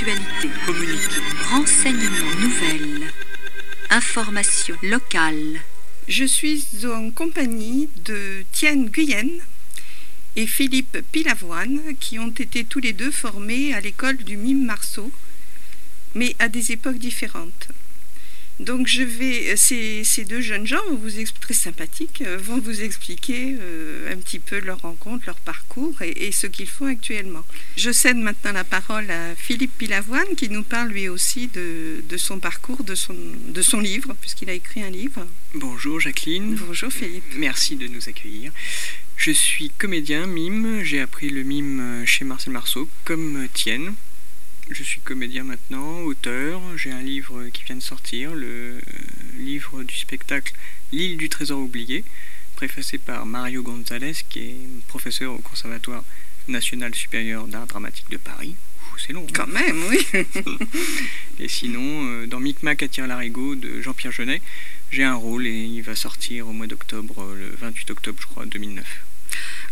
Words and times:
Actualité, 0.00 0.48
renseignements, 1.50 2.34
nouvelles, 2.40 3.12
informations 3.90 4.76
locales. 4.82 5.60
Je 6.08 6.24
suis 6.24 6.64
en 6.86 7.10
compagnie 7.10 7.90
de 8.06 8.42
Tienne 8.50 8.88
Guyenne 8.88 9.40
et 10.36 10.46
Philippe 10.46 11.00
Pilavoine 11.12 11.80
qui 12.00 12.18
ont 12.18 12.30
été 12.30 12.64
tous 12.64 12.80
les 12.80 12.94
deux 12.94 13.10
formés 13.10 13.74
à 13.74 13.80
l'école 13.80 14.16
du 14.16 14.38
Mime 14.38 14.64
Marceau, 14.64 15.12
mais 16.14 16.34
à 16.38 16.48
des 16.48 16.72
époques 16.72 16.98
différentes. 16.98 17.68
Donc 18.60 18.86
je 18.86 19.02
vais, 19.02 19.56
ces, 19.56 20.04
ces 20.04 20.26
deux 20.26 20.42
jeunes 20.42 20.66
gens 20.66 20.84
vont 20.90 20.96
vous 20.96 21.24
très 21.40 21.54
sympathiques, 21.54 22.22
euh, 22.26 22.36
vont 22.36 22.58
vous 22.58 22.82
expliquer 22.82 23.56
euh, 23.58 24.12
un 24.12 24.18
petit 24.18 24.38
peu 24.38 24.60
leur 24.60 24.80
rencontre, 24.82 25.24
leur 25.26 25.36
parcours 25.36 26.02
et, 26.02 26.26
et 26.26 26.30
ce 26.30 26.46
qu'ils 26.46 26.68
font 26.68 26.84
actuellement. 26.84 27.42
Je 27.78 27.90
cède 27.90 28.18
maintenant 28.18 28.52
la 28.52 28.64
parole 28.64 29.10
à 29.10 29.34
Philippe 29.34 29.78
Pilavoine 29.78 30.36
qui 30.36 30.50
nous 30.50 30.62
parle 30.62 30.90
lui 30.90 31.08
aussi 31.08 31.48
de, 31.48 32.04
de 32.06 32.16
son 32.18 32.38
parcours, 32.38 32.84
de 32.84 32.94
son, 32.94 33.16
de 33.48 33.62
son 33.62 33.80
livre, 33.80 34.14
puisqu'il 34.20 34.50
a 34.50 34.52
écrit 34.52 34.82
un 34.82 34.90
livre. 34.90 35.26
Bonjour 35.54 35.98
Jacqueline. 35.98 36.54
Bonjour 36.56 36.92
Philippe. 36.92 37.24
Merci 37.36 37.76
de 37.76 37.86
nous 37.86 38.10
accueillir. 38.10 38.52
Je 39.16 39.30
suis 39.30 39.70
comédien, 39.78 40.26
mime. 40.26 40.82
J'ai 40.82 41.00
appris 41.00 41.30
le 41.30 41.44
mime 41.44 42.04
chez 42.04 42.26
Marcel 42.26 42.52
Marceau, 42.52 42.90
comme 43.06 43.48
Tienne. 43.54 43.94
Je 44.70 44.82
suis 44.84 45.00
comédien 45.00 45.44
maintenant, 45.44 46.00
auteur. 46.02 46.60
J'ai 46.76 46.92
un 46.92 47.02
livre 47.02 47.46
qui 47.52 47.64
vient 47.64 47.76
de 47.76 47.82
sortir, 47.82 48.34
le 48.34 48.78
livre 49.38 49.82
du 49.82 49.96
spectacle 49.96 50.54
L'île 50.92 51.16
du 51.16 51.28
trésor 51.28 51.60
oublié, 51.60 52.04
préfacé 52.56 52.98
par 52.98 53.26
Mario 53.26 53.62
Gonzalez, 53.62 54.14
qui 54.28 54.38
est 54.40 54.56
professeur 54.88 55.32
au 55.34 55.38
Conservatoire 55.38 56.04
national 56.48 56.94
supérieur 56.94 57.46
d'art 57.46 57.66
dramatique 57.66 58.10
de 58.10 58.16
Paris. 58.16 58.54
C'est 58.98 59.12
long. 59.12 59.24
hein. 59.24 59.32
Quand 59.32 59.46
même, 59.46 59.82
oui. 59.88 60.06
Et 61.38 61.48
sinon, 61.48 62.06
euh, 62.06 62.26
dans 62.26 62.38
Micmac 62.40 62.82
attire 62.82 63.06
l'arigot 63.06 63.54
de 63.54 63.80
Jean-Pierre 63.80 64.12
Jeunet, 64.12 64.42
j'ai 64.90 65.04
un 65.04 65.14
rôle 65.14 65.46
et 65.46 65.62
il 65.64 65.80
va 65.82 65.94
sortir 65.96 66.48
au 66.48 66.52
mois 66.52 66.66
d'octobre, 66.66 67.22
euh, 67.22 67.34
le 67.34 67.56
28 67.56 67.90
octobre, 67.92 68.18
je 68.20 68.26
crois, 68.26 68.44
2009. 68.46 68.84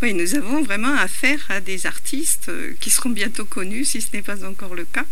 Oui, 0.00 0.14
nous 0.14 0.36
avons 0.36 0.62
vraiment 0.62 0.94
affaire 0.94 1.44
à 1.48 1.60
des 1.60 1.86
artistes 1.86 2.50
euh, 2.50 2.72
qui 2.78 2.88
seront 2.88 3.10
bientôt 3.10 3.44
connus, 3.44 3.84
si 3.84 4.00
ce 4.00 4.08
n'est 4.12 4.22
pas 4.22 4.44
encore 4.44 4.76
le 4.76 4.84
cas. 4.84 5.04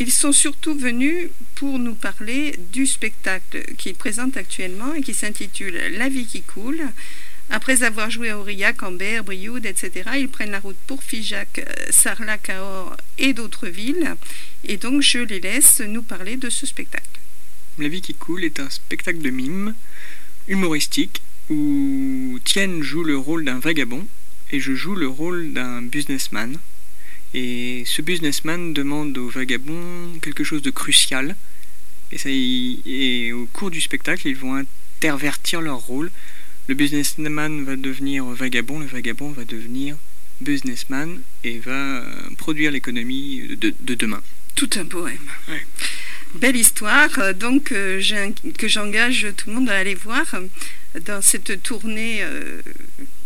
Ils 0.00 0.10
sont 0.10 0.32
surtout 0.32 0.76
venus 0.76 1.28
pour 1.54 1.78
nous 1.78 1.94
parler 1.94 2.58
du 2.72 2.84
spectacle 2.84 3.62
qu'ils 3.76 3.94
présentent 3.94 4.36
actuellement 4.36 4.92
et 4.94 5.02
qui 5.02 5.14
s'intitule 5.14 5.78
La 5.92 6.08
vie 6.08 6.26
qui 6.26 6.42
coule. 6.42 6.82
Après 7.48 7.84
avoir 7.84 8.10
joué 8.10 8.30
à 8.30 8.38
Aurillac, 8.38 8.82
Ambert, 8.82 9.22
Brioude, 9.22 9.66
etc., 9.66 10.10
ils 10.16 10.28
prennent 10.28 10.50
la 10.50 10.58
route 10.58 10.78
pour 10.88 11.04
Figeac, 11.04 11.60
euh, 11.60 11.72
Sarlat, 11.90 12.38
Cahors 12.38 12.96
et 13.18 13.34
d'autres 13.34 13.68
villes. 13.68 14.16
Et 14.64 14.78
donc, 14.78 15.00
je 15.00 15.18
les 15.18 15.38
laisse 15.38 15.80
nous 15.80 16.02
parler 16.02 16.36
de 16.36 16.50
ce 16.50 16.66
spectacle. 16.66 17.20
La 17.78 17.86
vie 17.86 18.00
qui 18.00 18.14
coule 18.14 18.42
est 18.42 18.58
un 18.58 18.70
spectacle 18.70 19.20
de 19.20 19.30
mime 19.30 19.74
humoristique 20.48 21.22
où 21.50 22.38
Tienne 22.44 22.82
joue 22.82 23.04
le 23.04 23.16
rôle 23.16 23.44
d'un 23.44 23.58
vagabond 23.58 24.06
et 24.50 24.60
je 24.60 24.74
joue 24.74 24.94
le 24.94 25.08
rôle 25.08 25.52
d'un 25.52 25.82
businessman. 25.82 26.56
Et 27.34 27.82
ce 27.86 28.00
businessman 28.02 28.72
demande 28.72 29.16
au 29.18 29.28
vagabond 29.28 30.18
quelque 30.22 30.44
chose 30.44 30.62
de 30.62 30.70
crucial. 30.70 31.36
Et, 32.12 32.18
ça, 32.18 32.30
y- 32.30 32.80
et 32.86 33.32
au 33.32 33.46
cours 33.46 33.70
du 33.70 33.80
spectacle, 33.80 34.28
ils 34.28 34.36
vont 34.36 34.54
intervertir 34.54 35.60
leur 35.60 35.78
rôle. 35.78 36.10
Le 36.68 36.74
businessman 36.74 37.64
va 37.64 37.76
devenir 37.76 38.24
vagabond, 38.26 38.78
le 38.78 38.86
vagabond 38.86 39.30
va 39.30 39.44
devenir 39.44 39.96
businessman 40.40 41.20
et 41.42 41.58
va 41.58 41.72
euh, 41.72 42.04
produire 42.38 42.70
l'économie 42.70 43.56
de, 43.60 43.74
de 43.80 43.94
demain. 43.94 44.22
Tout 44.54 44.70
un 44.76 44.84
poème. 44.84 45.18
Ouais. 45.48 45.64
Belle 46.34 46.56
histoire, 46.56 47.16
euh, 47.20 47.32
donc 47.32 47.70
euh, 47.70 48.02
que 48.58 48.66
j'engage 48.66 49.28
tout 49.36 49.50
le 49.50 49.54
monde 49.54 49.70
à 49.70 49.78
aller 49.78 49.94
voir 49.94 50.24
euh, 50.34 50.48
dans 51.06 51.22
cette 51.22 51.62
tournée 51.62 52.24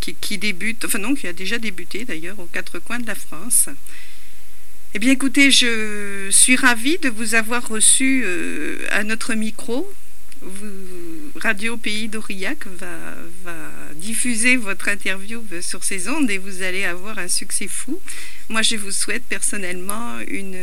qui, 0.01 0.39
débute, 0.39 0.85
enfin 0.85 0.99
non, 0.99 1.15
qui 1.15 1.27
a 1.27 1.33
déjà 1.33 1.59
débuté 1.59 2.05
d'ailleurs 2.05 2.39
aux 2.39 2.47
quatre 2.47 2.79
coins 2.79 2.99
de 2.99 3.07
la 3.07 3.15
France. 3.15 3.69
Eh 4.95 4.99
bien 4.99 5.13
écoutez, 5.13 5.51
je 5.51 6.29
suis 6.31 6.57
ravie 6.57 6.99
de 6.99 7.11
vous 7.11 7.35
avoir 7.35 7.67
reçu 7.69 8.25
à 8.91 9.05
notre 9.05 9.35
micro. 9.35 9.91
Radio 11.37 11.77
Pays 11.77 12.09
d'Aurillac 12.09 12.67
va, 12.67 12.87
va 13.45 13.57
diffuser 13.97 14.57
votre 14.57 14.89
interview 14.89 15.45
sur 15.61 15.85
ces 15.85 16.09
ondes 16.09 16.31
et 16.31 16.39
vous 16.39 16.63
allez 16.63 16.85
avoir 16.85 17.19
un 17.19 17.29
succès 17.29 17.69
fou. 17.69 18.01
Moi, 18.49 18.63
je 18.63 18.77
vous 18.77 18.93
souhaite 18.93 19.25
personnellement 19.25 20.21
une, 20.27 20.57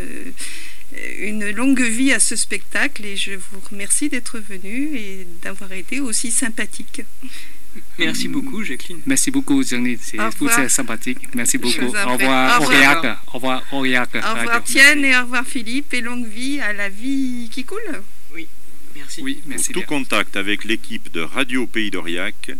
une 1.19 1.49
longue 1.51 1.81
vie 1.81 2.11
à 2.13 2.19
ce 2.19 2.35
spectacle 2.35 3.05
et 3.05 3.15
je 3.15 3.33
vous 3.33 3.59
remercie 3.71 4.09
d'être 4.09 4.39
venu 4.39 4.95
et 4.95 5.27
d'avoir 5.41 5.71
été 5.73 5.99
aussi 5.99 6.31
sympathique. 6.31 7.01
Merci 7.99 8.29
beaucoup, 8.29 8.63
Jacqueline. 8.63 9.01
Merci 9.05 9.31
beaucoup, 9.31 9.61
Johnny. 9.63 9.97
C'est 10.01 10.69
sympathique. 10.69 11.19
Merci 11.35 11.57
beaucoup. 11.57 11.85
Au 11.85 12.13
revoir, 12.13 12.61
Au 12.61 12.65
Aurillac. 12.65 12.95
revoir. 12.97 13.23
Au 13.27 13.31
revoir, 13.33 13.63
Aurillac. 13.73 14.09
Au 14.15 14.33
revoir. 14.39 14.63
Tienne 14.63 15.03
et 15.03 15.15
au 15.17 15.21
revoir 15.21 15.45
Philippe 15.45 15.93
et 15.93 16.01
longue 16.01 16.25
vie 16.27 16.59
à 16.61 16.71
la 16.71 16.87
vie 16.89 17.49
qui 17.51 17.63
coule. 17.65 18.01
Merci. 18.95 19.21
Oui, 19.21 19.41
merci 19.45 19.73
Pour 19.73 19.83
tout 19.83 19.89
bien. 19.89 19.99
contact 19.99 20.37
avec 20.37 20.63
l'équipe 20.63 21.11
de 21.11 21.19
Radio 21.19 21.67
Pays 21.67 21.91
d'Aurillac, 21.91 22.51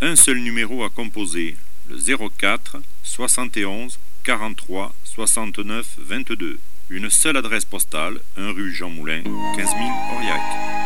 un 0.00 0.16
seul 0.16 0.38
numéro 0.38 0.82
à 0.82 0.90
composer, 0.90 1.54
le 1.88 1.96
04 2.38 2.78
71 3.04 3.96
43 4.24 4.92
69 5.04 5.86
22. 5.98 6.58
Une 6.88 7.10
seule 7.10 7.36
adresse 7.36 7.64
postale, 7.64 8.20
1 8.36 8.52
rue 8.52 8.72
Jean 8.72 8.88
Moulin, 8.88 9.22
15 9.56 9.56
000 9.56 9.70
Aurillac. 10.14 10.85